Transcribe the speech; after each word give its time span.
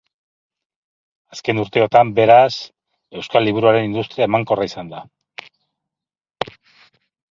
Azken 1.35 1.61
urteotan, 1.65 2.15
beraz, 2.21 2.49
euskal 3.21 3.47
liburuaren 3.51 3.89
industria 3.93 4.33
emankorra 4.33 4.69
izan 4.73 4.93
da. 4.99 5.09